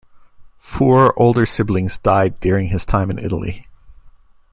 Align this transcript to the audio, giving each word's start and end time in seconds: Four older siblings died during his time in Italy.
Four 0.57 1.13
older 1.15 1.45
siblings 1.45 1.99
died 1.99 2.39
during 2.39 2.69
his 2.69 2.87
time 2.87 3.11
in 3.11 3.19
Italy. 3.19 3.67